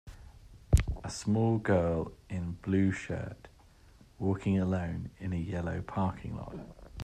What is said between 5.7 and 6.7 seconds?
parking lot.